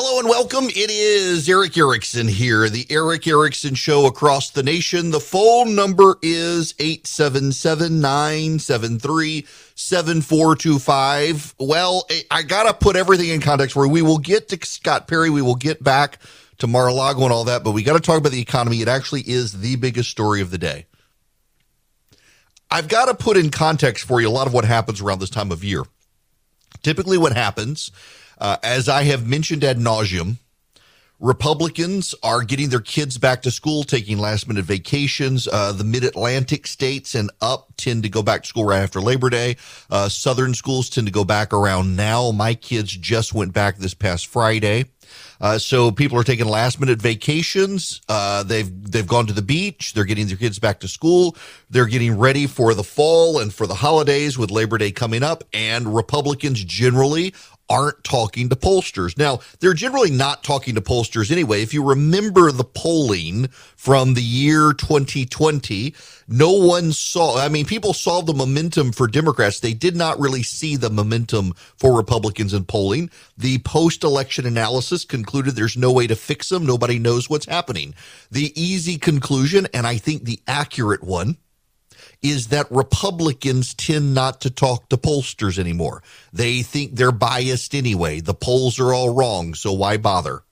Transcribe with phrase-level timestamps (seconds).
[0.00, 0.66] Hello and welcome.
[0.66, 5.10] It is Erick Erickson here, the Erick Erickson Show across the nation.
[5.10, 11.56] The phone number is 877 973 7425.
[11.58, 15.08] Well, eh, I got to put everything in context where we will get to Scott
[15.08, 15.30] Perry.
[15.30, 16.20] We will get back
[16.58, 18.80] to Mar-a-Lago and all that, but we got to talk about the economy.
[18.80, 20.86] It actually is the biggest story of the day.
[22.70, 25.28] I've got to put in context for you a lot of what happens around this
[25.28, 25.82] time of year.
[26.84, 27.90] Typically, what happens
[28.38, 30.38] uh, as I have mentioned ad nauseum,
[31.20, 35.48] Republicans are getting their kids back to school, taking last minute vacations.
[35.48, 39.00] Uh, the mid Atlantic states and up tend to go back to school right after
[39.00, 39.56] Labor Day.
[39.90, 42.30] Uh, Southern schools tend to go back around now.
[42.30, 44.84] My kids just went back this past Friday.
[45.40, 48.00] Uh, so people are taking last minute vacations.
[48.08, 49.94] Uh, they've they've gone to the beach.
[49.94, 51.36] They're getting their kids back to school.
[51.70, 55.44] They're getting ready for the fall and for the holidays with Labor Day coming up.
[55.52, 57.34] And Republicans generally
[57.68, 59.18] aren't talking to pollsters.
[59.18, 61.62] Now, they're generally not talking to pollsters anyway.
[61.62, 65.94] If you remember the polling from the year 2020,
[66.28, 69.60] no one saw, I mean, people saw the momentum for Democrats.
[69.60, 73.10] They did not really see the momentum for Republicans in polling.
[73.36, 76.66] The post election analysis concluded there's no way to fix them.
[76.66, 77.94] Nobody knows what's happening.
[78.30, 81.36] The easy conclusion, and I think the accurate one,
[82.22, 86.02] is that Republicans tend not to talk to pollsters anymore.
[86.32, 88.20] They think they're biased anyway.
[88.20, 90.42] The polls are all wrong, so why bother?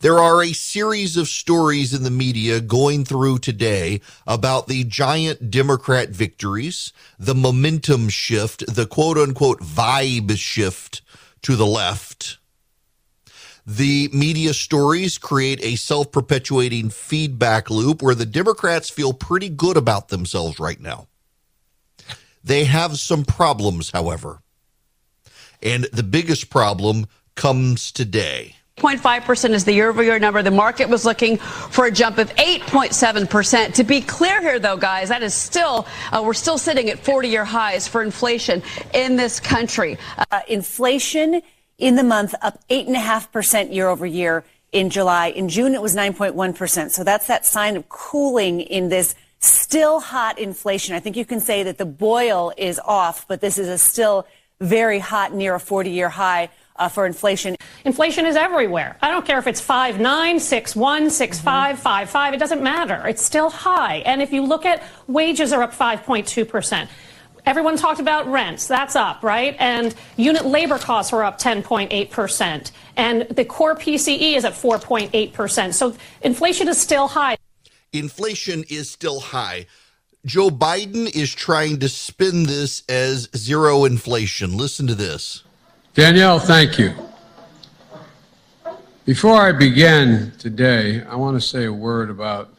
[0.00, 5.50] There are a series of stories in the media going through today about the giant
[5.50, 11.02] Democrat victories, the momentum shift, the quote unquote vibe shift
[11.42, 12.38] to the left
[13.68, 19.76] the media stories create a self perpetuating feedback loop where the Democrats feel pretty good
[19.76, 21.06] about themselves right now.
[22.42, 24.40] They have some problems, however.
[25.62, 28.54] And the biggest problem comes today.
[28.78, 30.42] 0.5% is the year over year number.
[30.42, 33.74] The market was looking for a jump of 8.7%.
[33.74, 37.28] To be clear here, though, guys, that is still, uh, we're still sitting at 40
[37.28, 38.62] year highs for inflation
[38.94, 39.98] in this country.
[40.30, 41.42] Uh, inflation
[41.78, 45.28] in the month, up 8.5% year over year in July.
[45.28, 46.90] In June, it was 9.1%.
[46.90, 50.94] So that's that sign of cooling in this still hot inflation.
[50.94, 54.26] I think you can say that the boil is off, but this is a still
[54.60, 56.50] very hot, near a 40 year high.
[56.76, 57.56] Uh, for inflation.
[57.84, 58.96] Inflation is everywhere.
[59.02, 61.82] I don't care if it's 5, 9, 6, 1, 6, 5, mm-hmm.
[61.82, 62.34] 5, 5.
[62.34, 63.04] It doesn't matter.
[63.08, 63.96] It's still high.
[64.06, 66.88] And if you look at wages are up 5.2%.
[67.48, 68.66] Everyone talked about rents.
[68.66, 69.56] That's up, right?
[69.58, 72.72] And unit labor costs were up 10.8%.
[72.98, 75.72] And the core PCE is at 4.8%.
[75.72, 77.38] So inflation is still high.
[77.94, 79.64] Inflation is still high.
[80.26, 84.58] Joe Biden is trying to spin this as zero inflation.
[84.58, 85.42] Listen to this.
[85.94, 86.92] Danielle, thank you.
[89.06, 92.52] Before I begin today, I want to say a word about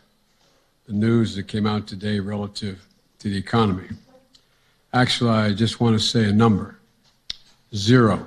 [0.88, 2.88] the news that came out today relative
[3.20, 3.90] to the economy.
[4.92, 6.80] Actually, I just want to say a number
[7.76, 8.26] zero.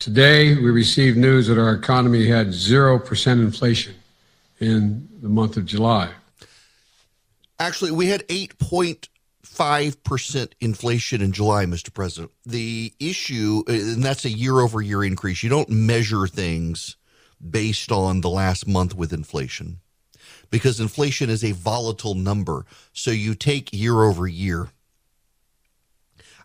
[0.00, 3.94] Today, we received news that our economy had 0% inflation
[4.58, 6.10] in the month of July.
[7.58, 11.92] Actually, we had 8.5% inflation in July, Mr.
[11.92, 12.32] President.
[12.46, 15.42] The issue, uh, and that's a year over year increase.
[15.42, 16.96] You don't measure things
[17.50, 19.80] based on the last month with inflation
[20.50, 22.66] because inflation is a volatile number.
[22.92, 24.68] So you take year over year.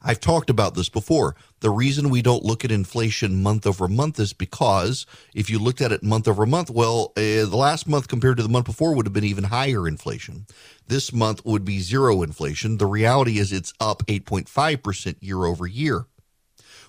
[0.07, 1.35] I've talked about this before.
[1.61, 5.81] The reason we don't look at inflation month over month is because if you looked
[5.81, 8.93] at it month over month, well, uh, the last month compared to the month before
[8.93, 10.45] would have been even higher inflation.
[10.87, 12.77] This month would be zero inflation.
[12.77, 16.05] The reality is it's up 8.5% year over year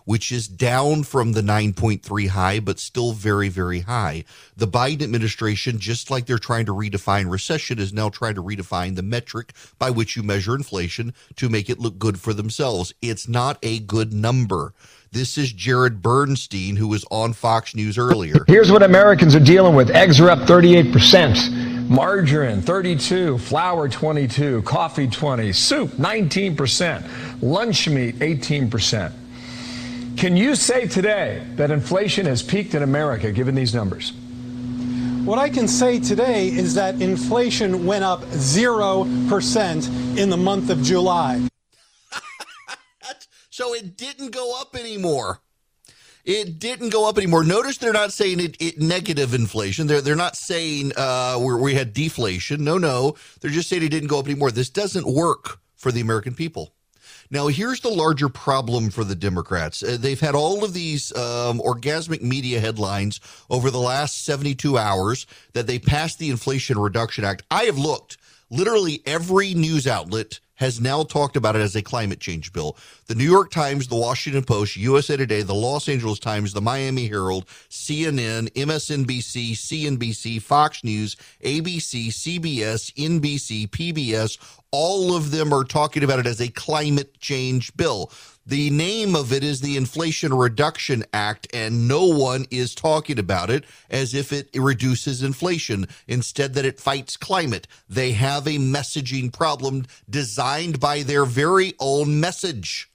[0.07, 4.25] which is down from the 9.3 high, but still very, very high.
[4.57, 8.95] The Biden administration, just like they're trying to redefine recession, is now trying to redefine
[8.97, 12.95] the metric by which you measure inflation to make it look good for themselves.
[13.03, 14.73] It's not a good number.
[15.11, 18.45] This is Jared Bernstein, who was on Fox News earlier.
[18.47, 21.89] Here's what Americans are dealing with eggs are up 38%.
[21.89, 29.13] Margarine 32, flour 22, coffee 20, soup 19%, lunch meat 18%.
[30.17, 34.15] Can you say today that inflation has peaked in America given these numbers?
[35.27, 40.83] What I can say today is that inflation went up 0% in the month of
[40.83, 41.47] July.
[43.51, 45.41] so it didn't go up anymore.
[46.25, 47.45] It didn't go up anymore.
[47.45, 49.87] Notice they're not saying it, it negative inflation.
[49.87, 52.65] They're they're not saying uh, we had deflation.
[52.65, 53.17] No, no.
[53.41, 54.51] They're just saying it didn't go up anymore.
[54.51, 56.76] This doesn't work for the American people.
[57.31, 59.83] Now, here's the larger problem for the Democrats.
[59.83, 63.21] Uh, they've had all of these um, orgasmic media headlines
[63.51, 67.43] over the last 72 hours that they passed the Inflation Reduction Act.
[67.51, 68.19] I have looked
[68.51, 72.77] literally every news outlet has now talked about it as a climate change bill.
[73.07, 77.07] The New York Times, the Washington Post, USA Today, the Los Angeles Times, the Miami
[77.07, 84.39] Herald, CNN, MSNBC, CNBC, Fox News, ABC, CBS, NBC, PBS,
[84.79, 88.13] all of them are talking about it as a climate change bill.
[88.45, 93.49] The name of it is the Inflation Reduction Act, and no one is talking about
[93.49, 95.87] it as if it reduces inflation.
[96.07, 97.67] Instead, that it fights climate.
[97.89, 102.93] They have a messaging problem designed by their very own message.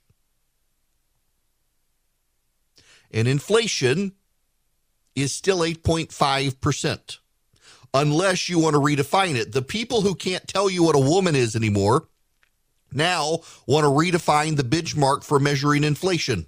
[3.09, 4.11] And inflation
[5.15, 7.17] is still 8.5%.
[7.93, 9.51] Unless you want to redefine it.
[9.51, 12.07] The people who can't tell you what a woman is anymore
[12.93, 16.47] now want to redefine the benchmark for measuring inflation.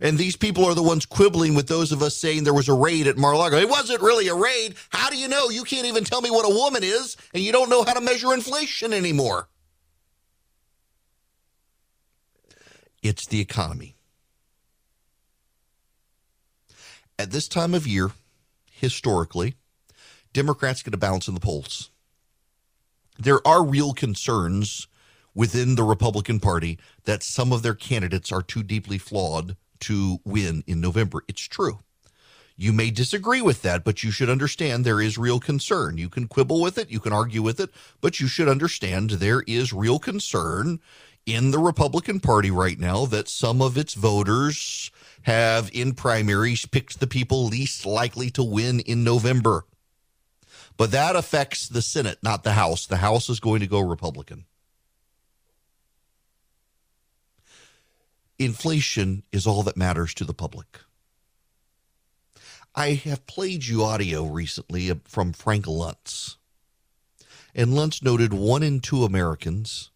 [0.00, 2.74] And these people are the ones quibbling with those of us saying there was a
[2.74, 3.56] raid at Mar-a-Lago.
[3.56, 4.74] It wasn't really a raid.
[4.90, 5.50] How do you know?
[5.50, 8.00] You can't even tell me what a woman is, and you don't know how to
[8.00, 9.48] measure inflation anymore.
[13.02, 13.94] It's the economy.
[17.16, 18.10] At this time of year,
[18.72, 19.54] historically,
[20.34, 21.90] Democrats get a bounce in the polls
[23.18, 24.88] there are real concerns
[25.34, 30.62] within the Republican Party that some of their candidates are too deeply flawed to win
[30.66, 31.22] in November.
[31.28, 31.80] It's true.
[32.56, 35.98] You may disagree with that, but you should understand there is real concern.
[35.98, 37.70] You can quibble with it, you can argue with it,
[38.00, 40.78] but you should understand there is real concern
[41.26, 44.92] in the Republican Party right now that some of its voters
[45.22, 49.64] have in primaries picked the people least likely to win in November.
[50.76, 52.86] But that affects the Senate, not the House.
[52.86, 54.44] The House is going to go Republican.
[58.38, 60.80] Inflation is all that matters to the public.
[62.74, 66.36] I have played you audio recently from Frank Luntz.
[67.54, 69.90] And Luntz noted one in two Americans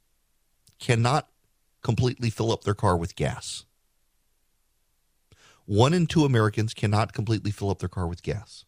[0.79, 1.29] cannot
[1.83, 3.65] completely fill up their car with gas.
[5.67, 8.65] One in two Americans cannot completely fill up their car with gas.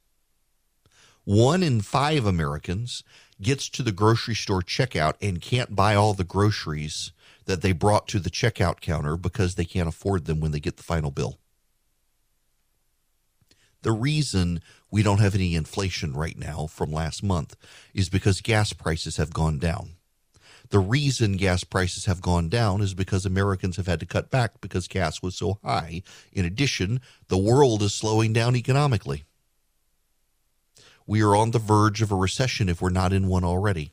[1.30, 3.04] One in five Americans
[3.40, 7.12] gets to the grocery store checkout and can't buy all the groceries
[7.44, 10.76] that they brought to the checkout counter because they can't afford them when they get
[10.76, 11.38] the final bill.
[13.82, 14.60] The reason
[14.90, 17.54] we don't have any inflation right now from last month
[17.94, 19.90] is because gas prices have gone down.
[20.70, 24.60] The reason gas prices have gone down is because Americans have had to cut back
[24.60, 26.02] because gas was so high.
[26.32, 29.22] In addition, the world is slowing down economically
[31.10, 33.90] we are on the verge of a recession if we're not in one already.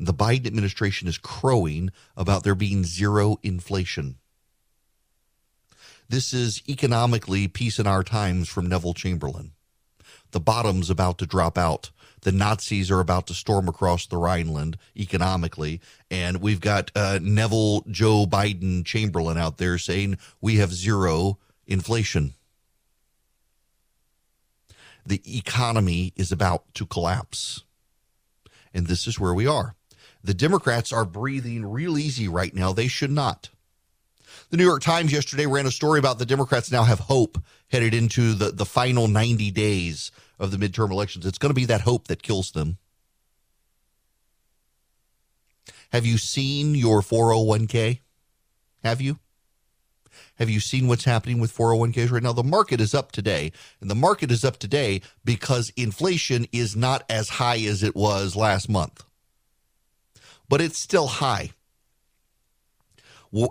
[0.00, 4.16] The Biden administration is crowing about there being zero inflation.
[6.08, 9.52] This is economically peace in our times from Neville Chamberlain.
[10.30, 11.90] The bottom's about to drop out.
[12.22, 15.82] The Nazis are about to storm across the Rhineland economically.
[16.10, 21.36] And we've got uh, Neville Joe Biden Chamberlain out there saying we have zero
[21.66, 22.32] inflation
[25.08, 27.64] the economy is about to collapse.
[28.74, 29.74] And this is where we are.
[30.22, 32.72] The Democrats are breathing real easy right now.
[32.72, 33.50] They should not.
[34.50, 37.38] The New York Times yesterday ran a story about the Democrats now have hope
[37.68, 41.26] headed into the, the final 90 days of the midterm elections.
[41.26, 42.78] It's going to be that hope that kills them.
[45.92, 48.00] Have you seen your 401k?
[48.84, 49.18] Have you?
[50.38, 52.32] Have you seen what's happening with 401ks right now?
[52.32, 53.52] The market is up today.
[53.80, 58.36] And the market is up today because inflation is not as high as it was
[58.36, 59.04] last month.
[60.48, 61.50] But it's still high.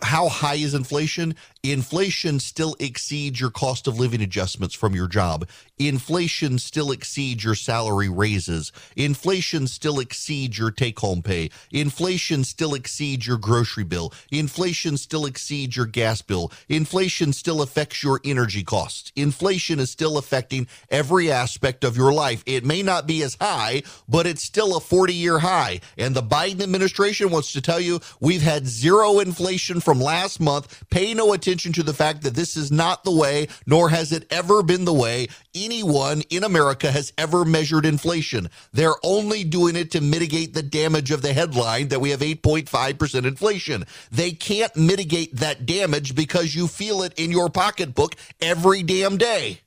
[0.03, 1.35] How high is inflation?
[1.72, 5.48] Inflation still exceeds your cost of living adjustments from your job.
[5.79, 8.72] Inflation still exceeds your salary raises.
[8.95, 11.50] Inflation still exceeds your take home pay.
[11.72, 14.13] Inflation still exceeds your grocery bill.
[14.31, 16.51] Inflation still exceeds your gas bill.
[16.69, 19.12] Inflation still affects your energy costs.
[19.15, 22.43] Inflation is still affecting every aspect of your life.
[22.45, 25.81] It may not be as high, but it's still a 40 year high.
[25.98, 30.88] And the Biden administration wants to tell you we've had zero inflation from last month.
[30.91, 34.25] Pay no attention to the fact that this is not the way, nor has it
[34.29, 38.50] ever been the way anyone in America has ever measured inflation.
[38.74, 43.25] They're only doing it to mitigate the damage of the headline that we have 8.5%
[43.25, 43.85] inflation.
[44.12, 49.62] They can't mitigate that damage because you feel it in your pocketbook every damn day.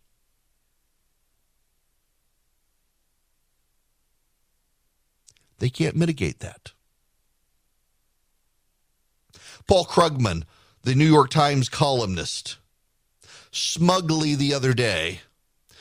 [5.58, 6.72] They can't mitigate that.
[9.66, 10.44] Paul Krugman,
[10.88, 12.56] the New York Times columnist,
[13.50, 15.20] smugly the other day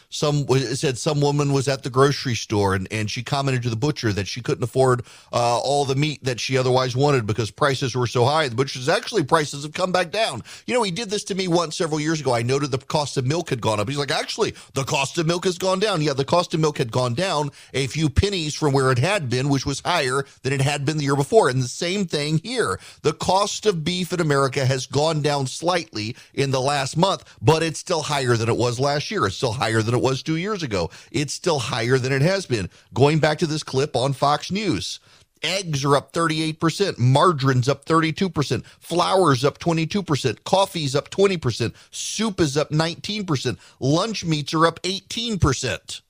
[0.09, 3.75] some said some woman was at the grocery store and, and she commented to the
[3.75, 5.01] butcher that she couldn't afford
[5.33, 8.47] uh, all the meat that she otherwise wanted because prices were so high.
[8.47, 10.43] The butcher says, actually, prices have come back down.
[10.65, 12.33] You know, he did this to me once several years ago.
[12.33, 13.89] I noted the cost of milk had gone up.
[13.89, 16.01] He's like, actually, the cost of milk has gone down.
[16.01, 19.29] Yeah, the cost of milk had gone down a few pennies from where it had
[19.29, 21.49] been, which was higher than it had been the year before.
[21.49, 22.79] And the same thing here.
[23.01, 27.61] The cost of beef in America has gone down slightly in the last month, but
[27.63, 29.25] it's still higher than it was last year.
[29.25, 30.89] It's still higher than it was two years ago.
[31.11, 32.69] It's still higher than it has been.
[32.93, 34.99] Going back to this clip on Fox News.
[35.43, 42.57] Eggs are up 38%, margarine's up 32%, flour's up 22%, coffee's up 20%, soup is
[42.57, 46.01] up 19%, lunch meats are up 18%.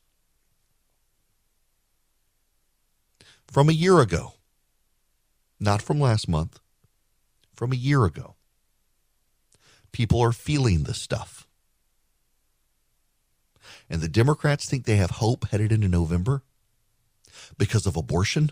[3.51, 4.33] From a year ago,
[5.59, 6.59] not from last month,
[7.53, 8.35] from a year ago.
[9.91, 11.46] People are feeling this stuff
[13.89, 16.43] and the Democrats think they have hope headed into November
[17.57, 18.51] because of abortion.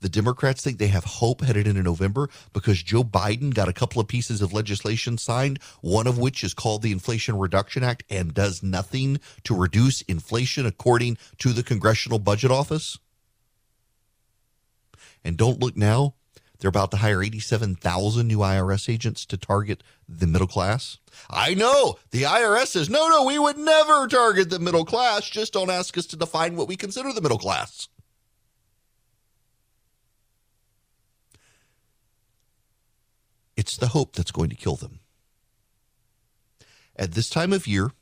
[0.00, 4.00] The Democrats think they have hope headed into November because Joe Biden got a couple
[4.00, 8.32] of pieces of legislation signed, one of which is called the Inflation Reduction Act and
[8.32, 12.98] does nothing to reduce inflation according to the Congressional Budget Office.
[15.24, 16.14] And don't look now,
[16.58, 20.98] they're about to hire 87,000 new IRS agents to target the middle class.
[21.30, 25.28] I know the IRS says, no, no, we would never target the middle class.
[25.28, 27.88] Just don't ask us to define what we consider the middle class.
[33.56, 35.00] It's the hope that's going to kill them.
[36.96, 37.92] At this time of year,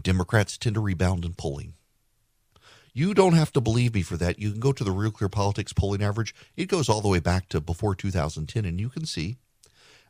[0.00, 1.74] Democrats tend to rebound in polling.
[2.92, 4.38] You don't have to believe me for that.
[4.38, 6.34] You can go to the Real Clear Politics polling average.
[6.56, 9.36] It goes all the way back to before 2010, and you can see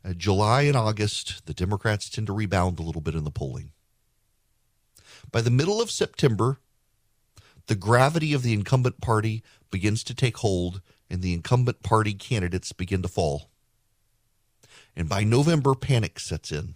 [0.05, 3.73] uh, July and August, the Democrats tend to rebound a little bit in the polling.
[5.31, 6.59] By the middle of September,
[7.67, 12.73] the gravity of the incumbent party begins to take hold, and the incumbent party candidates
[12.73, 13.51] begin to fall.
[14.97, 16.75] And by November, panic sets in.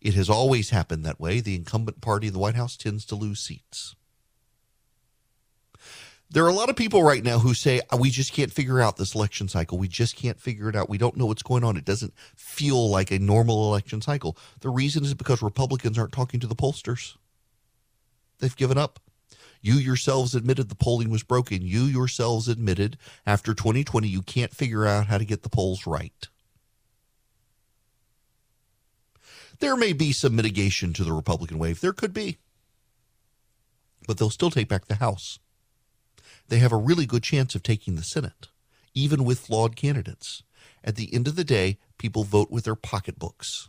[0.00, 1.40] It has always happened that way.
[1.40, 3.96] The incumbent party in the White House tends to lose seats.
[6.30, 8.80] There are a lot of people right now who say, uh, we just can't figure
[8.80, 9.78] out this election cycle.
[9.78, 10.90] We just can't figure it out.
[10.90, 11.78] We don't know what's going on.
[11.78, 14.36] It doesn't feel like a normal election cycle.
[14.60, 17.16] The reason is because Republicans aren't talking to the pollsters.
[18.40, 19.00] They've given up.
[19.62, 21.62] You yourselves admitted the polling was broken.
[21.62, 26.28] You yourselves admitted after 2020 you can't figure out how to get the polls right.
[29.60, 31.80] There may be some mitigation to the Republican wave.
[31.80, 32.36] There could be.
[34.06, 35.40] But they'll still take back the House
[36.48, 38.48] they have a really good chance of taking the Senate,
[38.94, 40.42] even with flawed candidates.
[40.82, 43.68] At the end of the day, people vote with their pocketbooks.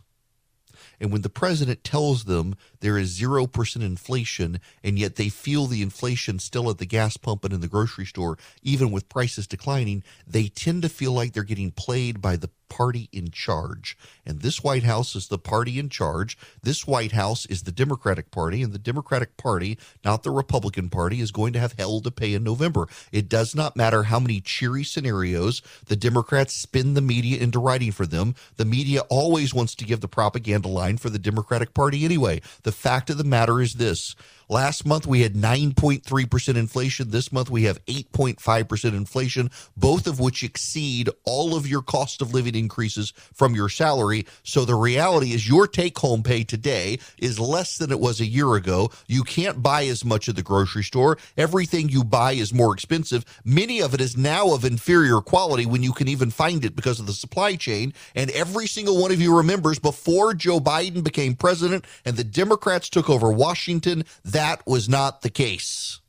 [0.98, 5.82] And when the president tells them there is 0% inflation, and yet they feel the
[5.82, 10.02] inflation still at the gas pump and in the grocery store, even with prices declining,
[10.26, 13.98] they tend to feel like they're getting played by the party in charge.
[14.24, 16.38] And this White House is the party in charge.
[16.62, 21.20] This White House is the Democratic Party, and the Democratic Party, not the Republican Party,
[21.20, 22.88] is going to have hell to pay in November.
[23.12, 27.92] It does not matter how many cheery scenarios the Democrats spin the media into writing
[27.92, 28.34] for them.
[28.56, 32.40] The media always wants to give the propaganda line for the Democratic Party anyway.
[32.62, 34.14] The fact of the matter is this
[34.50, 37.10] Last month we had 9.3% inflation.
[37.10, 42.34] This month we have 8.5% inflation, both of which exceed all of your cost of
[42.34, 44.26] living increases from your salary.
[44.42, 48.26] So the reality is your take home pay today is less than it was a
[48.26, 48.90] year ago.
[49.06, 51.16] You can't buy as much at the grocery store.
[51.36, 53.24] Everything you buy is more expensive.
[53.44, 56.98] Many of it is now of inferior quality when you can even find it because
[56.98, 57.94] of the supply chain.
[58.16, 62.88] And every single one of you remembers before Joe Biden became president and the Democrats
[62.88, 66.00] took over Washington, that that was not the case.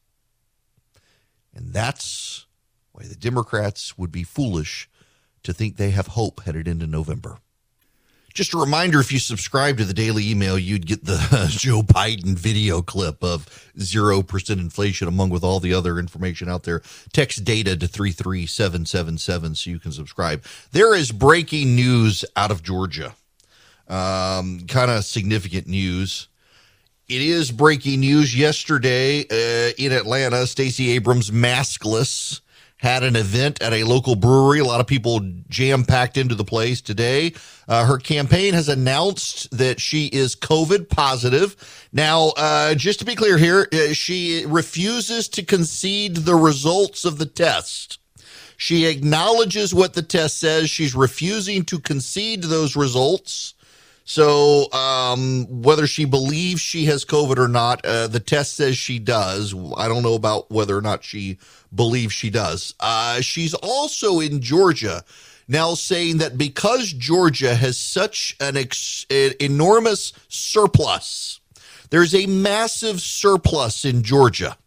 [1.53, 2.45] And that's
[2.93, 4.89] why the Democrats would be foolish
[5.43, 7.39] to think they have hope headed into November.
[8.33, 12.37] Just a reminder if you subscribe to the daily email, you'd get the Joe Biden
[12.37, 13.45] video clip of
[13.77, 16.81] 0% inflation, among with all the other information out there.
[17.11, 20.45] Text data to 33777 so you can subscribe.
[20.71, 23.13] There is breaking news out of Georgia.
[23.89, 26.29] Um, kind of significant news.
[27.11, 30.47] It is breaking news yesterday uh, in Atlanta.
[30.47, 32.39] Stacey Abrams, maskless,
[32.77, 34.59] had an event at a local brewery.
[34.59, 37.33] A lot of people jam packed into the place today.
[37.67, 41.57] Uh, her campaign has announced that she is COVID positive.
[41.91, 47.17] Now, uh, just to be clear here, uh, she refuses to concede the results of
[47.17, 47.99] the test.
[48.55, 50.69] She acknowledges what the test says.
[50.69, 53.53] She's refusing to concede those results.
[54.03, 58.99] So, um, whether she believes she has COVID or not, uh, the test says she
[58.99, 59.53] does.
[59.77, 61.37] I don't know about whether or not she
[61.73, 62.73] believes she does.
[62.79, 65.03] Uh, she's also in Georgia
[65.47, 71.39] now saying that because Georgia has such an ex- enormous surplus,
[71.89, 74.57] there's a massive surplus in Georgia.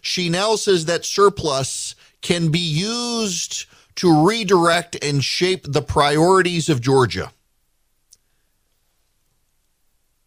[0.00, 6.80] She now says that surplus can be used to redirect and shape the priorities of
[6.80, 7.32] Georgia.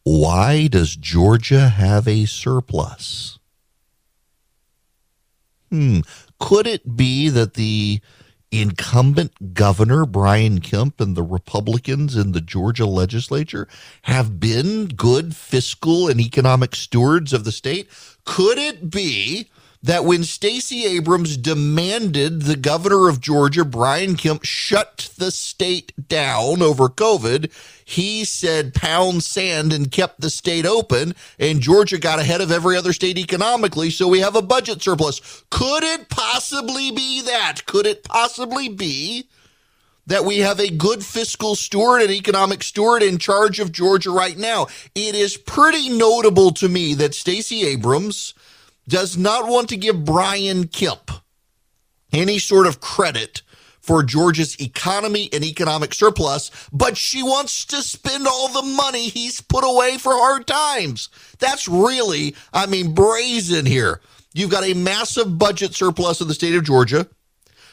[0.09, 3.39] Why does Georgia have a surplus?
[5.69, 5.99] Hmm.
[6.39, 7.99] Could it be that the
[8.49, 13.67] incumbent governor Brian Kemp and the Republicans in the Georgia legislature
[14.03, 17.89] have been good fiscal and economic stewards of the state?
[18.23, 19.49] Could it be
[19.83, 26.61] that when Stacey Abrams demanded the governor of Georgia, Brian Kemp, shut the state down
[26.61, 27.51] over COVID,
[27.85, 32.75] he said pound sand and kept the state open, and Georgia got ahead of every
[32.75, 35.43] other state economically, so we have a budget surplus.
[35.49, 37.65] Could it possibly be that?
[37.65, 39.29] Could it possibly be
[40.07, 44.37] that we have a good fiscal steward and economic steward in charge of Georgia right
[44.37, 44.67] now?
[44.95, 48.33] It is pretty notable to me that Stacey Abrams
[48.87, 51.11] does not want to give Brian Kemp
[52.11, 53.41] any sort of credit
[53.81, 59.39] for Georgia's economy and economic surplus, but she wants to spend all the money he's
[59.39, 61.09] put away for hard times.
[61.39, 64.01] That's really, I mean, brazen here.
[64.33, 67.07] You've got a massive budget surplus in the state of Georgia.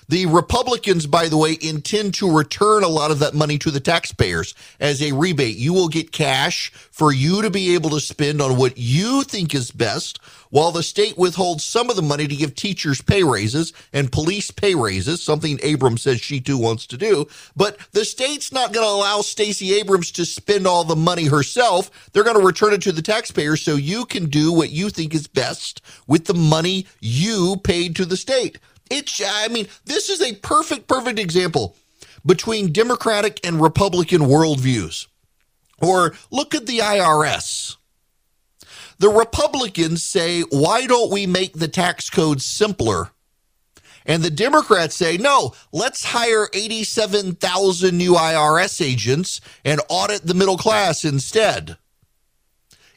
[0.08, 3.80] The Republicans, by the way, intend to return a lot of that money to the
[3.80, 5.56] taxpayers as a rebate.
[5.56, 9.54] You will get cash for you to be able to spend on what you think
[9.54, 10.18] is best,
[10.50, 14.50] while the state withholds some of the money to give teachers pay raises and police
[14.52, 17.26] pay raises, something Abrams says she too wants to do.
[17.56, 22.10] But the state's not going to allow Stacey Abrams to spend all the money herself.
[22.12, 25.14] They're going to return it to the taxpayers so you can do what you think
[25.14, 28.58] is best with the money you paid to the state.
[28.90, 31.76] It's, I mean, this is a perfect, perfect example
[32.24, 35.06] between Democratic and Republican worldviews.
[35.80, 37.76] Or look at the IRS.
[38.98, 43.10] The Republicans say, why don't we make the tax code simpler?
[44.06, 50.58] And the Democrats say, no, let's hire 87,000 new IRS agents and audit the middle
[50.58, 51.76] class instead.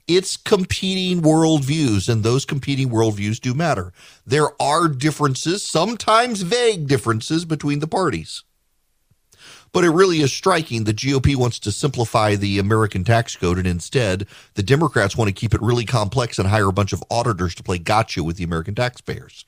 [0.07, 3.91] It's competing worldviews, and those competing worldviews do matter.
[4.25, 8.43] There are differences, sometimes vague differences, between the parties.
[9.73, 10.85] But it really is striking.
[10.85, 15.33] The GOP wants to simplify the American tax code, and instead, the Democrats want to
[15.33, 18.45] keep it really complex and hire a bunch of auditors to play gotcha with the
[18.45, 19.45] American taxpayers.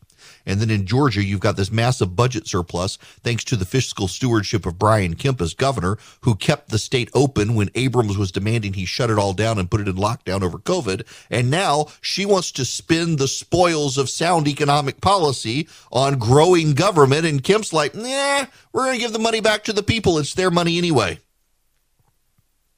[0.50, 4.66] And then in Georgia, you've got this massive budget surplus thanks to the fiscal stewardship
[4.66, 8.86] of Brian Kemp as governor, who kept the state open when Abrams was demanding he
[8.86, 11.06] shut it all down and put it in lockdown over COVID.
[11.30, 17.28] And now she wants to spend the spoils of sound economic policy on growing government.
[17.28, 20.18] And Kemp's like, nah, we're going to give the money back to the people.
[20.18, 21.20] It's their money anyway.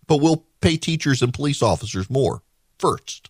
[0.08, 2.44] But we'll pay teachers and police officers more
[2.78, 3.30] first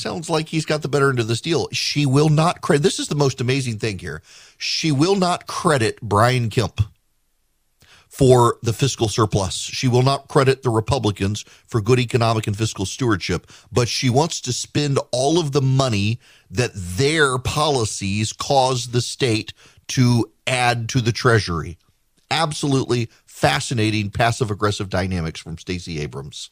[0.00, 1.68] sounds like he's got the better end of this deal.
[1.72, 2.82] She will not credit.
[2.82, 4.22] This is the most amazing thing here.
[4.58, 6.80] She will not credit Brian Kemp
[8.08, 9.54] for the fiscal surplus.
[9.54, 14.40] She will not credit the Republicans for good economic and fiscal stewardship, but she wants
[14.42, 16.18] to spend all of the money
[16.50, 19.52] that their policies cause the state
[19.88, 21.78] to add to the treasury.
[22.30, 26.50] Absolutely fascinating passive aggressive dynamics from Stacey Abrams.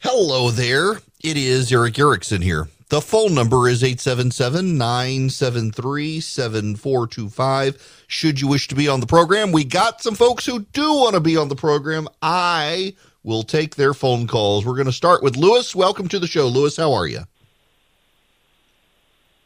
[0.00, 1.00] Hello there.
[1.26, 2.68] It is Erick Erickson here.
[2.88, 8.04] The phone number is 877 973 7425.
[8.06, 11.14] Should you wish to be on the program, we got some folks who do want
[11.14, 12.06] to be on the program.
[12.22, 14.64] I will take their phone calls.
[14.64, 15.74] We're going to start with Lewis.
[15.74, 16.46] Welcome to the show.
[16.46, 17.22] Lewis, how are you?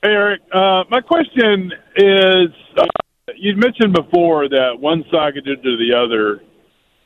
[0.02, 0.42] Hey, Erick.
[0.52, 2.84] Uh, my question is uh,
[3.34, 6.42] you mentioned before that one side could do to the other,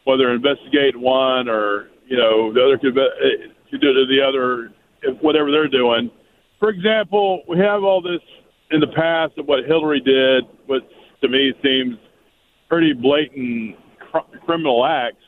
[0.02, 4.72] whether investigate one or you know, the other could, uh, could do to the other,
[5.20, 6.10] whatever they're doing.
[6.58, 8.20] For example, we have all this
[8.70, 10.82] in the past of what Hillary did, what
[11.20, 11.96] to me seems
[12.68, 15.22] pretty blatant cr- criminal acts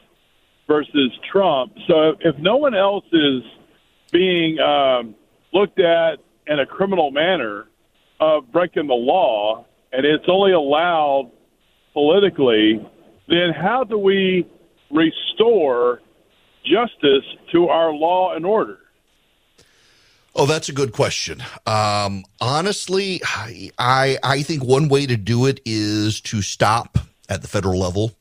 [0.66, 1.72] versus Trump.
[1.86, 3.42] So if no one else is
[4.12, 5.14] being um,
[5.52, 7.66] looked at in a criminal manner
[8.20, 11.30] of breaking the law, and it's only allowed
[11.92, 12.80] politically,
[13.28, 14.46] then how do we
[14.90, 16.00] restore
[16.66, 18.78] justice to our law and order.
[20.38, 21.42] Oh, that's a good question.
[21.66, 23.22] Um, honestly,
[23.78, 26.98] I I think one way to do it is to stop
[27.28, 28.12] at the federal level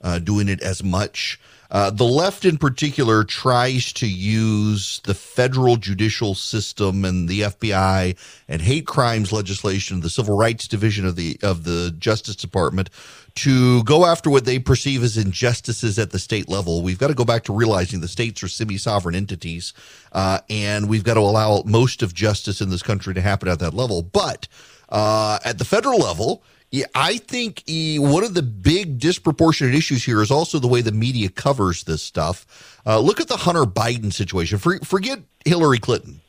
[0.00, 1.40] uh, doing it as much.
[1.74, 8.16] Uh, the left, in particular, tries to use the federal judicial system and the FBI
[8.46, 12.90] and hate crimes legislation, the Civil Rights Division of the of the Justice Department,
[13.34, 16.80] to go after what they perceive as injustices at the state level.
[16.80, 19.72] We've got to go back to realizing the states are semi-sovereign entities,
[20.12, 23.58] uh, and we've got to allow most of justice in this country to happen at
[23.58, 24.00] that level.
[24.00, 24.46] But
[24.90, 30.02] uh, at the federal level, yeah, I think he, one of the big disproportionate issues
[30.02, 32.80] here is also the way the media covers this stuff.
[32.84, 34.58] Uh, look at the Hunter Biden situation.
[34.58, 36.20] For, forget Hillary Clinton.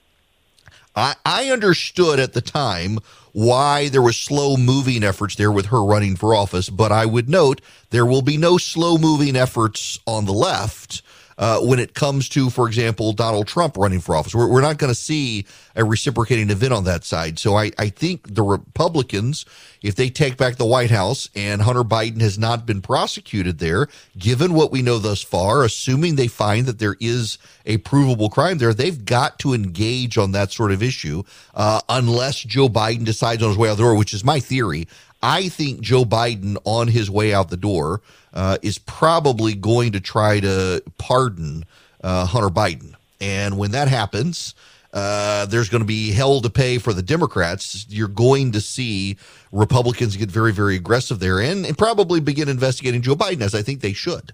[0.95, 2.99] I, I understood at the time
[3.31, 7.27] why there was slow moving efforts there with her running for office, but I would
[7.27, 11.01] note there will be no slow moving efforts on the left
[11.38, 14.34] uh, when it comes to, for example, Donald Trump running for office.
[14.34, 15.45] We're, we're not going to see
[15.76, 17.38] a reciprocating event on that side.
[17.39, 19.45] So I, I think the Republicans,
[19.82, 23.88] if they take back the White House and Hunter Biden has not been prosecuted there,
[24.17, 28.58] given what we know thus far, assuming they find that there is a provable crime
[28.58, 33.43] there, they've got to engage on that sort of issue, uh, unless Joe Biden decides
[33.43, 34.88] on his way out the door, which is my theory.
[35.25, 39.99] I think Joe Biden on his way out the door uh, is probably going to
[39.99, 41.65] try to pardon
[42.03, 42.93] uh, Hunter Biden.
[43.19, 44.53] And when that happens,
[44.93, 47.88] uh, there's going to be hell to pay for the Democrats.
[47.89, 49.17] You're going to see
[49.51, 53.63] Republicans get very, very aggressive there and, and probably begin investigating Joe Biden, as I
[53.63, 54.31] think they should.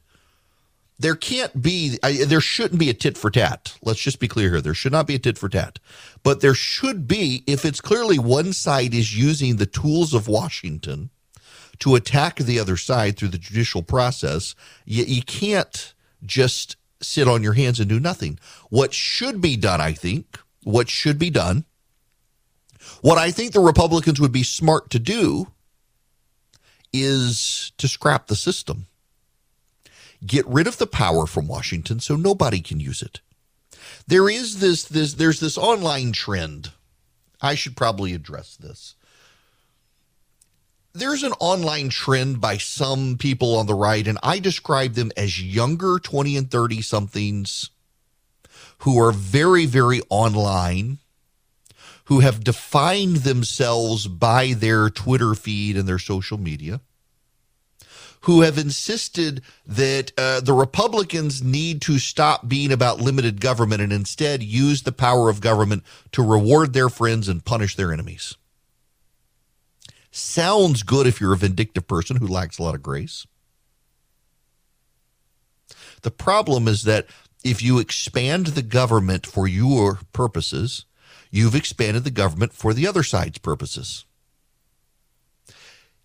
[1.01, 3.75] There can't be, I, there shouldn't be a tit for tat.
[3.81, 4.61] Let's just be clear here.
[4.61, 5.79] There should not be a tit for tat.
[6.21, 11.09] But there should be, if it's clearly one side is using the tools of Washington
[11.79, 14.53] to attack the other side through the judicial process,
[14.85, 18.37] you, you can't just sit on your hands and do nothing.
[18.69, 21.65] What should be done, I think, what should be done,
[23.01, 25.47] what I think the Republicans would be smart to do
[26.93, 28.85] is to scrap the system.
[30.25, 33.21] Get rid of the power from Washington so nobody can use it.
[34.07, 36.71] There is this this there's this online trend.
[37.41, 38.95] I should probably address this
[40.93, 45.41] there's an online trend by some people on the right, and I describe them as
[45.41, 47.69] younger 20 and 30 somethings
[48.79, 50.97] who are very, very online,
[52.05, 56.81] who have defined themselves by their Twitter feed and their social media,
[58.21, 63.91] who have insisted that uh, the Republicans need to stop being about limited government and
[63.91, 68.35] instead use the power of government to reward their friends and punish their enemies.
[70.11, 73.25] Sounds good if you're a vindictive person who lacks a lot of grace.
[76.01, 77.07] The problem is that
[77.43, 80.85] if you expand the government for your purposes,
[81.31, 84.05] you've expanded the government for the other side's purposes.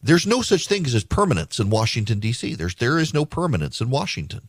[0.02, 2.54] There's no such thing as permanence in Washington, D.C.
[2.54, 4.48] There's, there is no permanence in Washington.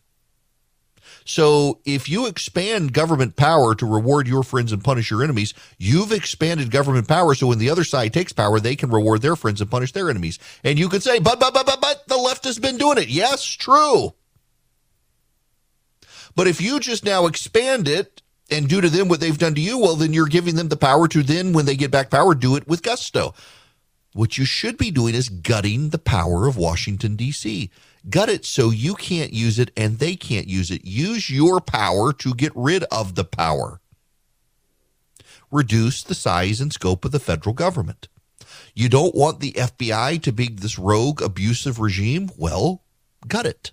[1.24, 6.10] So if you expand government power to reward your friends and punish your enemies, you've
[6.10, 7.34] expanded government power.
[7.34, 10.08] So when the other side takes power, they can reward their friends and punish their
[10.08, 10.38] enemies.
[10.64, 13.08] And you could say, but, but, but, but, but the left has been doing it.
[13.08, 14.14] Yes, true.
[16.34, 19.60] But if you just now expand it and do to them what they've done to
[19.60, 22.34] you, well, then you're giving them the power to then, when they get back power,
[22.34, 23.34] do it with gusto.
[24.18, 27.70] What you should be doing is gutting the power of Washington, D.C.
[28.10, 30.84] Gut it so you can't use it and they can't use it.
[30.84, 33.80] Use your power to get rid of the power.
[35.52, 38.08] Reduce the size and scope of the federal government.
[38.74, 42.28] You don't want the FBI to be this rogue, abusive regime?
[42.36, 42.82] Well,
[43.28, 43.70] gut it.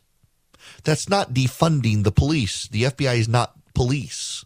[0.84, 2.68] That's not defunding the police.
[2.68, 4.46] The FBI is not police.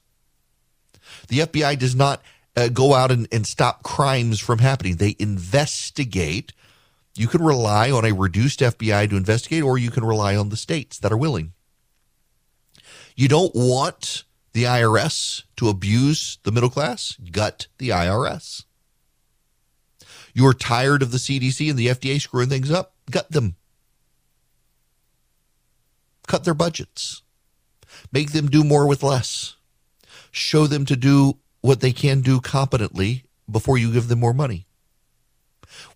[1.27, 2.21] The FBI does not
[2.55, 4.95] uh, go out and, and stop crimes from happening.
[4.95, 6.53] They investigate
[7.19, 10.55] you can rely on a reduced FBI to investigate, or you can rely on the
[10.55, 11.51] states that are willing.
[13.13, 17.17] You don't want the IRS to abuse the middle class?
[17.29, 18.63] Gut the IRS.
[20.33, 22.93] You're tired of the CDC and the FDA screwing things up?
[23.11, 23.57] Gut them.
[26.25, 27.21] Cut their budgets.
[28.13, 29.55] Make them do more with less.
[30.31, 34.65] Show them to do what they can do competently before you give them more money.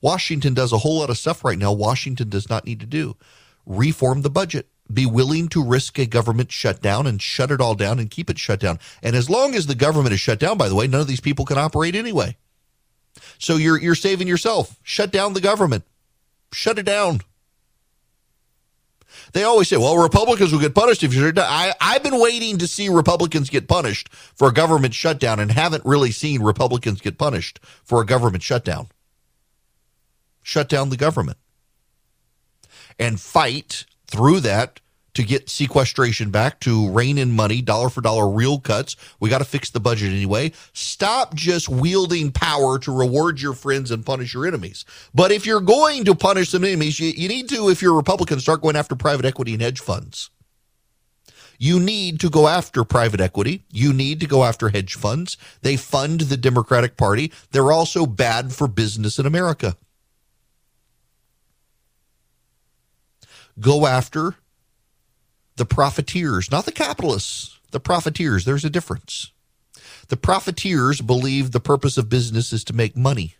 [0.01, 3.15] Washington does a whole lot of stuff right now Washington does not need to do.
[3.65, 4.67] Reform the budget.
[4.91, 8.37] Be willing to risk a government shutdown and shut it all down and keep it
[8.37, 8.79] shut down.
[9.01, 11.21] And as long as the government is shut down, by the way, none of these
[11.21, 12.37] people can operate anyway.
[13.39, 14.77] So you're you're saving yourself.
[14.83, 15.85] Shut down the government.
[16.51, 17.21] Shut it down.
[19.33, 21.33] They always say, well, Republicans will get punished if you're.
[21.35, 25.85] I, I've been waiting to see Republicans get punished for a government shutdown and haven't
[25.85, 28.87] really seen Republicans get punished for a government shutdown.
[30.43, 31.37] Shut down the government
[32.99, 34.79] and fight through that
[35.13, 38.95] to get sequestration back, to rein in money, dollar for dollar, real cuts.
[39.19, 40.51] We got to fix the budget anyway.
[40.73, 44.85] Stop just wielding power to reward your friends and punish your enemies.
[45.13, 47.97] But if you're going to punish some enemies, you, you need to, if you're a
[47.97, 50.29] Republican, start going after private equity and hedge funds.
[51.59, 53.63] You need to go after private equity.
[53.71, 55.37] You need to go after hedge funds.
[55.61, 57.31] They fund the Democratic Party.
[57.51, 59.77] They're also bad for business in America.
[63.59, 64.35] Go after
[65.55, 68.45] the profiteers, not the capitalists, the profiteers.
[68.45, 69.31] There's a difference.
[70.07, 73.35] The profiteers believe the purpose of business is to make money.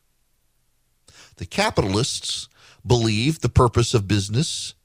[1.38, 2.48] The capitalists
[2.86, 4.76] believe the purpose of business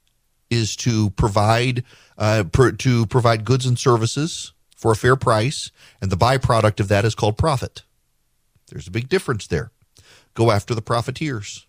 [0.49, 1.83] is to provide
[2.17, 6.87] uh, pr- to provide goods and services for a fair price, and the byproduct of
[6.87, 7.83] that is called profit.
[8.69, 9.71] There's a big difference there.
[10.33, 11.65] Go after the profiteers,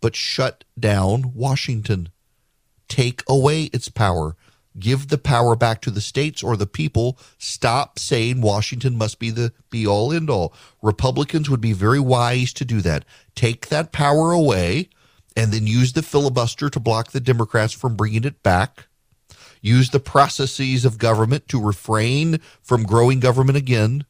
[0.00, 2.08] but shut down Washington
[2.88, 4.36] take away its power.
[4.78, 7.18] Give the power back to the states or the people.
[7.38, 10.54] Stop saying Washington must be the be all end all.
[10.82, 13.04] Republicans would be very wise to do that.
[13.34, 14.88] Take that power away
[15.36, 18.86] and then use the filibuster to block the Democrats from bringing it back.
[19.60, 24.04] Use the processes of government to refrain from growing government again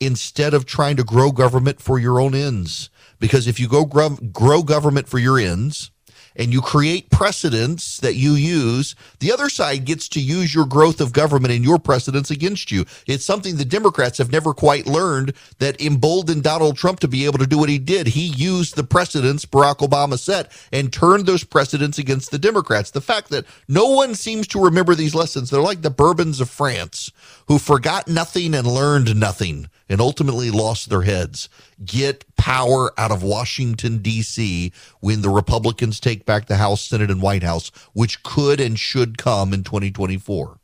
[0.00, 2.90] instead of trying to grow government for your own ends.
[3.18, 5.90] Because if you go grow, grow government for your ends,
[6.38, 11.00] and you create precedents that you use, the other side gets to use your growth
[11.00, 12.84] of government and your precedents against you.
[13.06, 17.38] It's something the Democrats have never quite learned that emboldened Donald Trump to be able
[17.38, 18.06] to do what he did.
[18.06, 22.92] He used the precedents Barack Obama set and turned those precedents against the Democrats.
[22.92, 26.48] The fact that no one seems to remember these lessons, they're like the Bourbons of
[26.48, 27.10] France
[27.48, 31.48] who forgot nothing and learned nothing and ultimately lost their heads.
[31.84, 34.72] Get power out of Washington, D.C.
[35.00, 39.18] when the Republicans take back the House, Senate, and White House, which could and should
[39.18, 40.58] come in 2024.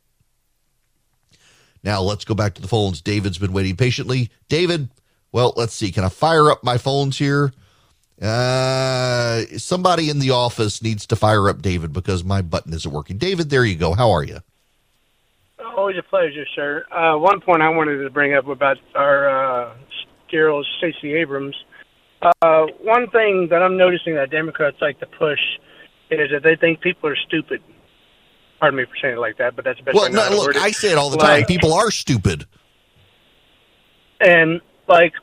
[1.83, 3.01] Now let's go back to the phones.
[3.01, 4.31] David's been waiting patiently.
[4.49, 4.89] David,
[5.31, 5.91] well, let's see.
[5.91, 7.53] Can I fire up my phones here?
[8.21, 13.17] Uh, somebody in the office needs to fire up David because my button isn't working.
[13.17, 13.93] David, there you go.
[13.93, 14.39] How are you?
[15.65, 16.85] Always a pleasure, sir.
[16.91, 19.29] Uh, one point I wanted to bring up about our
[19.69, 19.73] uh,
[20.31, 21.55] girl, Stacey Abrams.
[22.41, 25.39] Uh, one thing that I'm noticing that Democrats like to push
[26.11, 27.61] is that they think people are stupid.
[28.59, 30.55] Pardon me for saying it like that, but that's the best Well, no, look.
[30.55, 31.45] I say it all the Like- time.
[31.45, 32.45] People are stupid.
[34.21, 35.13] and like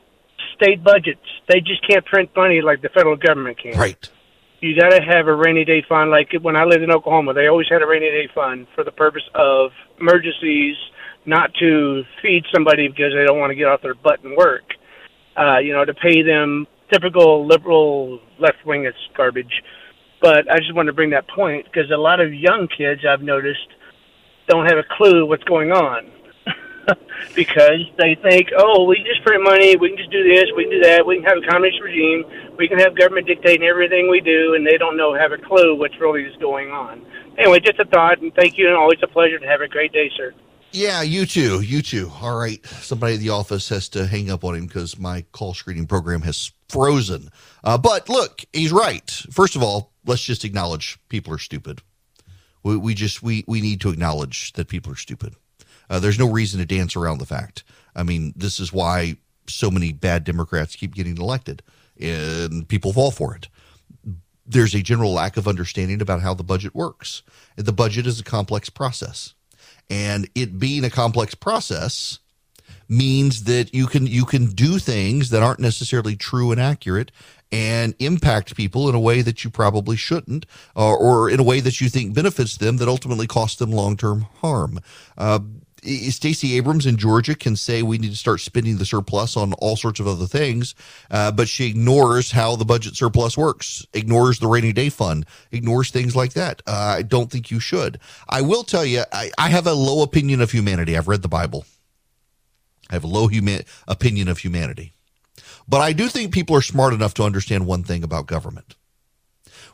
[0.55, 3.77] state budgets, they just can't print money like the federal government can.
[3.77, 4.07] Right.
[4.63, 6.09] You got to have a rainy day fund.
[6.09, 8.93] Like when I lived in Oklahoma, they always had a rainy day fund for the
[8.93, 10.77] purpose of emergencies,
[11.25, 14.63] not to feed somebody because they don't want to get off their butt and work.
[15.35, 19.51] Uh, you know, to pay them typical liberal left wing it's garbage.
[20.21, 23.21] But I just wanted to bring that point because a lot of young kids I've
[23.21, 23.67] noticed
[24.47, 26.09] don't have a clue what's going on
[27.35, 30.63] because they think, oh, we can just print money, we can just do this, we
[30.63, 32.23] can do that, we can have a communist regime,
[32.57, 35.75] we can have government dictating everything we do, and they don't know, have a clue
[35.75, 37.05] what's really is going on.
[37.37, 39.91] Anyway, just a thought, and thank you, and always a pleasure to have a great
[39.91, 40.33] day, sir.
[40.71, 41.61] Yeah, you too.
[41.61, 42.11] You too.
[42.19, 42.65] All right.
[42.65, 46.23] Somebody at the office has to hang up on him because my call screening program
[46.23, 47.29] has frozen.
[47.63, 49.07] Uh, but look, he's right.
[49.29, 51.83] First of all, let's just acknowledge people are stupid.
[52.63, 55.35] We, we just we we need to acknowledge that people are stupid.
[55.89, 57.63] Uh, there's no reason to dance around the fact.
[57.95, 59.17] I mean, this is why
[59.47, 61.61] so many bad Democrats keep getting elected,
[61.99, 63.47] and people fall for it.
[64.45, 67.23] There's a general lack of understanding about how the budget works.
[67.55, 69.33] The budget is a complex process
[69.89, 72.19] and it being a complex process
[72.89, 77.11] means that you can you can do things that aren't necessarily true and accurate
[77.51, 81.59] and impact people in a way that you probably shouldn't or, or in a way
[81.59, 84.79] that you think benefits them that ultimately costs them long-term harm
[85.17, 85.39] uh,
[85.83, 89.75] Stacey Abrams in Georgia can say we need to start spending the surplus on all
[89.75, 90.75] sorts of other things,
[91.11, 95.91] uh, but she ignores how the budget surplus works, ignores the rainy day fund, ignores
[95.91, 96.61] things like that.
[96.65, 97.99] Uh, I don't think you should.
[98.29, 100.97] I will tell you, I, I have a low opinion of humanity.
[100.97, 101.65] I've read the Bible.
[102.89, 103.27] I have a low
[103.87, 104.93] opinion of humanity.
[105.67, 108.75] But I do think people are smart enough to understand one thing about government.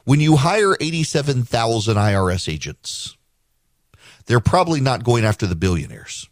[0.05, 3.17] When you hire 87,000 IRS agents,
[4.29, 6.29] they're probably not going after the billionaires.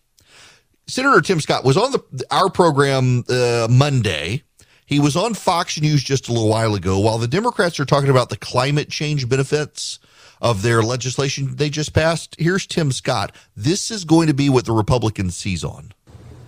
[0.86, 4.44] Senator Tim Scott was on the our program uh, Monday.
[4.86, 8.10] He was on Fox News just a little while ago while the Democrats are talking
[8.10, 10.00] about the climate change benefits
[10.40, 12.36] of their legislation they just passed.
[12.38, 13.36] Here's Tim Scott.
[13.56, 15.92] This is going to be what the Republicans seize on.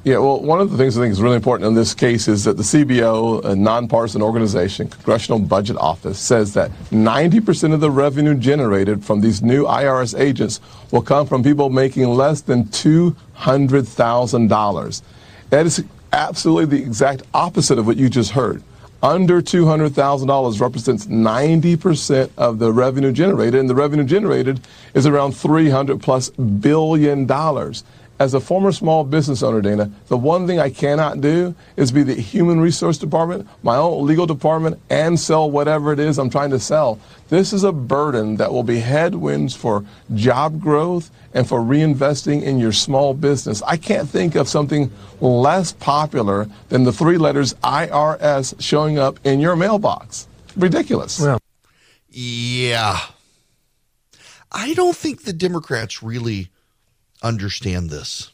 [0.05, 2.45] Yeah, well, one of the things I think is really important in this case is
[2.45, 8.33] that the CBO, a nonpartisan organization, Congressional Budget Office, says that 90% of the revenue
[8.33, 15.01] generated from these new IRS agents will come from people making less than $200,000.
[15.49, 15.83] That is
[16.13, 18.63] absolutely the exact opposite of what you just heard.
[19.03, 24.61] Under $200,000 represents 90% of the revenue generated, and the revenue generated
[24.93, 27.83] is around 300 plus billion dollars
[28.19, 32.03] as a former small business owner, Dana, the one thing I cannot do is be
[32.03, 36.49] the human resource department, my own legal department, and sell whatever it is I'm trying
[36.49, 36.99] to sell.
[37.29, 42.59] This is a burden that will be headwinds for job growth and for reinvesting in
[42.59, 43.61] your small business.
[43.61, 49.39] I can't think of something less popular than the three letters IRS showing up in
[49.39, 50.27] your mailbox.
[50.57, 51.21] Ridiculous.
[51.21, 51.39] Well,
[52.09, 52.99] yeah.
[54.51, 56.49] I don't think the Democrats really
[57.21, 58.31] understand this.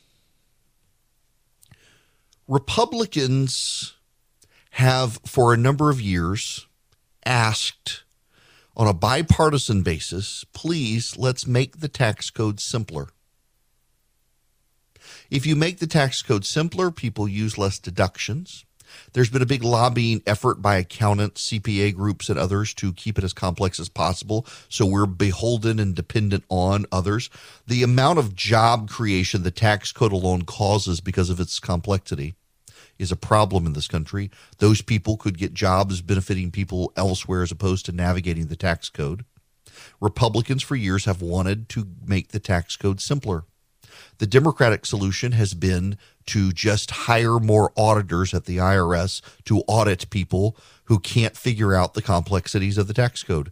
[2.48, 3.93] Republicans
[4.71, 6.67] have, for a number of years,
[7.26, 8.04] asked
[8.78, 13.08] on a bipartisan basis please, let's make the tax code simpler.
[15.30, 18.65] If you make the tax code simpler, people use less deductions.
[19.13, 23.23] There's been a big lobbying effort by accountants, CPA groups, and others to keep it
[23.23, 24.45] as complex as possible.
[24.69, 27.29] So we're beholden and dependent on others.
[27.67, 32.36] The amount of job creation the tax code alone causes because of its complexity
[32.97, 34.31] is a problem in this country.
[34.60, 39.25] Those people could get jobs benefiting people elsewhere as opposed to navigating the tax code.
[39.99, 43.43] Republicans for years have wanted to make the tax code simpler.
[44.17, 45.97] The Democratic solution has been
[46.28, 51.93] to just hire more auditors at the IRS to audit people who can't figure out
[51.93, 53.51] the complexities of the tax code.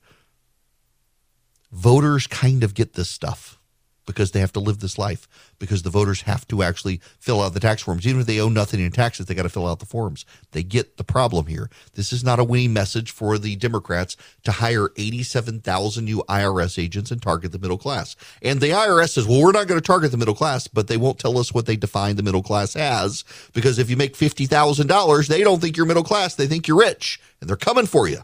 [1.71, 3.59] Voters kind of get this stuff
[4.05, 5.27] because they have to live this life
[5.59, 8.05] because the voters have to actually fill out the tax forms.
[8.05, 10.25] Even if they owe nothing in taxes they got to fill out the forms.
[10.51, 11.69] They get the problem here.
[11.93, 17.11] This is not a winning message for the democrats to hire 87,000 new IRS agents
[17.11, 18.15] and target the middle class.
[18.41, 20.97] And the IRS says well we're not going to target the middle class but they
[20.97, 25.27] won't tell us what they define the middle class as because if you make $50,000
[25.27, 28.19] they don't think you're middle class they think you're rich and they're coming for you.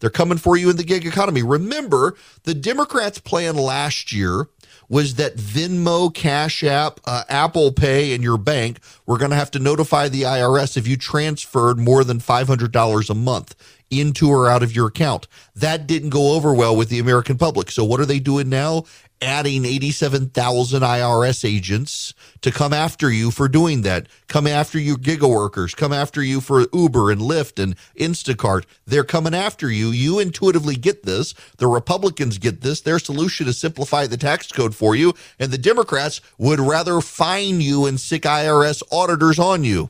[0.00, 1.42] They're coming for you in the gig economy.
[1.42, 4.48] Remember, the Democrats' plan last year
[4.88, 9.50] was that Venmo, Cash App, uh, Apple Pay, and your bank were going to have
[9.52, 13.54] to notify the IRS if you transferred more than $500 a month
[13.90, 15.28] into or out of your account.
[15.54, 17.70] That didn't go over well with the American public.
[17.70, 18.84] So what are they doing now?
[19.22, 24.08] Adding 87,000 IRS agents to come after you for doing that.
[24.28, 28.64] Come after you giga workers, come after you for Uber and Lyft and Instacart.
[28.84, 29.88] They're coming after you.
[29.88, 31.32] You intuitively get this.
[31.56, 32.82] The Republicans get this.
[32.82, 35.14] Their solution is simplify the tax code for you.
[35.38, 39.88] And the Democrats would rather fine you and sic IRS auditors on you.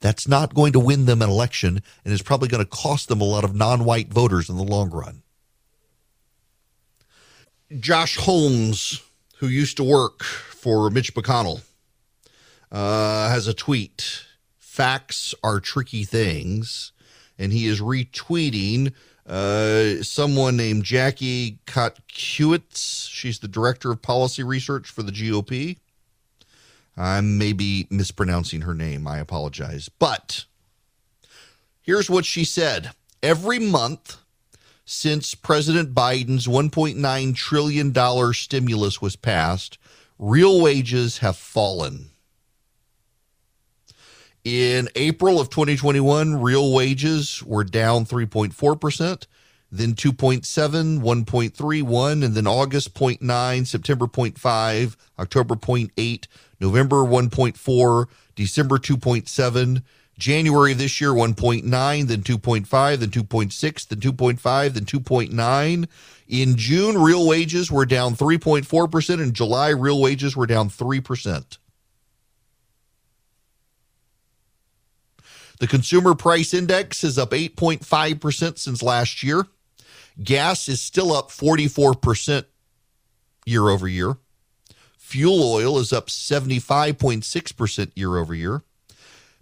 [0.00, 3.20] That's not going to win them an election and is probably going to cost them
[3.20, 5.22] a lot of non white voters in the long run.
[7.76, 9.02] Josh Holmes,
[9.38, 11.62] who used to work for Mitch McConnell,
[12.72, 14.24] uh, has a tweet.
[14.58, 16.92] Facts are tricky things.
[17.38, 18.92] And he is retweeting
[19.26, 23.08] uh, someone named Jackie Kotkewitz.
[23.10, 25.76] She's the director of policy research for the GOP.
[26.96, 29.06] I may be mispronouncing her name.
[29.06, 29.88] I apologize.
[29.88, 30.46] But
[31.80, 34.16] here's what she said Every month,
[34.90, 39.76] since President Biden's $1.9 trillion stimulus was passed,
[40.18, 42.08] real wages have fallen.
[44.44, 49.26] In April of 2021, real wages were down 3.4%,
[49.70, 56.26] then 2.7, 1.31, and then August 0.9, September 0.5, October 0.8,
[56.60, 59.82] November 1.4, December 2.7,
[60.18, 65.88] January of this year, 1.9, then 2.5, then 2.6, then 2.5, then 2.9.
[66.28, 69.22] In June, real wages were down 3.4%.
[69.22, 71.58] In July, real wages were down 3%.
[75.60, 79.46] The consumer price index is up 8.5% since last year.
[80.22, 82.44] Gas is still up 44%
[83.46, 84.16] year over year.
[84.96, 88.62] Fuel oil is up 75.6% year over year.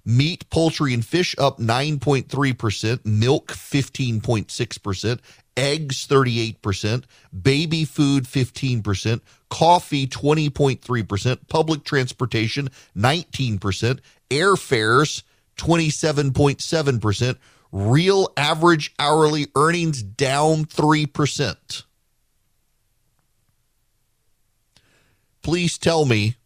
[0.08, 5.18] Meat, poultry, and fish up 9.3%, milk 15.6%,
[5.56, 7.04] eggs 38%,
[7.42, 13.98] baby food 15%, coffee 20.3%, public transportation 19%,
[14.30, 15.22] airfares
[15.56, 17.36] 27.7%.
[17.72, 21.82] Real average hourly earnings down 3%.
[25.42, 26.36] Please tell me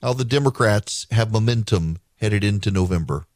[0.00, 3.26] how the Democrats have momentum headed into November.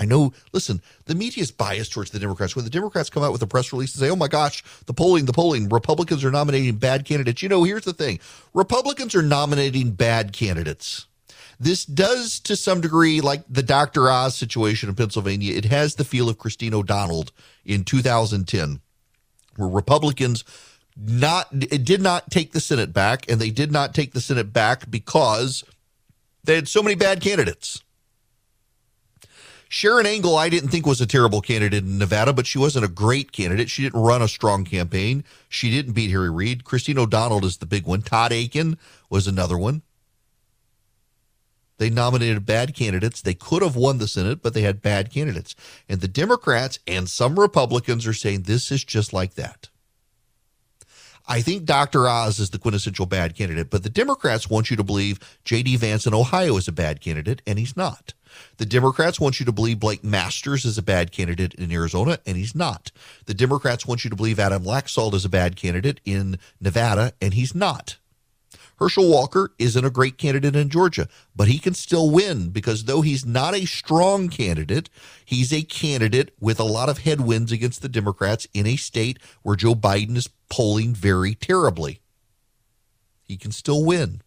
[0.00, 2.56] I know, listen, the media is biased towards the Democrats.
[2.56, 4.94] When the Democrats come out with a press release and say, oh my gosh, the
[4.94, 7.42] polling, the polling, Republicans are nominating bad candidates.
[7.42, 8.18] You know, here's the thing
[8.54, 11.06] Republicans are nominating bad candidates.
[11.58, 14.08] This does, to some degree, like the Dr.
[14.08, 17.26] Oz situation in Pennsylvania, it has the feel of Christine O'Donnell
[17.66, 18.80] in 2010,
[19.56, 20.44] where Republicans
[20.96, 24.52] not it did not take the Senate back, and they did not take the Senate
[24.52, 25.62] back because
[26.50, 27.82] they had so many bad candidates.
[29.70, 32.88] Sharron Angle, I didn't think was a terrible candidate in Nevada, but she wasn't a
[32.88, 33.70] great candidate.
[33.70, 35.22] She didn't run a strong campaign.
[35.48, 36.64] She didn't beat Harry Reid.
[36.64, 38.02] Christine O'Donnell is the big one.
[38.02, 38.76] Todd Akin
[39.08, 39.82] was another one.
[41.78, 43.22] They nominated bad candidates.
[43.22, 45.54] They could have won the Senate, but they had bad candidates.
[45.88, 49.69] And the Democrats and some Republicans are saying this is just like that.
[51.26, 52.08] I think Dr.
[52.08, 55.76] Oz is the quintessential bad candidate, but the Democrats want you to believe J.D.
[55.76, 58.14] Vance in Ohio is a bad candidate, and he's not.
[58.58, 62.36] The Democrats want you to believe Blake Masters is a bad candidate in Arizona, and
[62.36, 62.90] he's not.
[63.26, 67.34] The Democrats want you to believe Adam Laxalt is a bad candidate in Nevada, and
[67.34, 67.96] he's not.
[68.80, 71.06] Herschel Walker isn't a great candidate in Georgia,
[71.36, 74.88] but he can still win because though he's not a strong candidate,
[75.22, 79.54] he's a candidate with a lot of headwinds against the Democrats in a state where
[79.54, 82.00] Joe Biden is polling very terribly.
[83.22, 84.22] He can still win.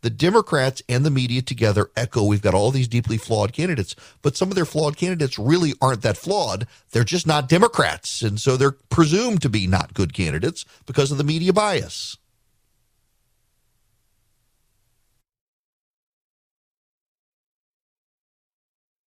[0.00, 4.36] The Democrats and the media together echo we've got all these deeply flawed candidates, but
[4.36, 6.66] some of their flawed candidates really aren't that flawed.
[6.92, 8.22] They're just not Democrats.
[8.22, 12.16] And so they're presumed to be not good candidates because of the media bias.